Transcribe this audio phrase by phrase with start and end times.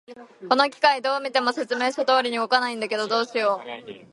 [0.49, 4.05] この機械、どう見ても説明書通りに動かないんだけど、どうしよう。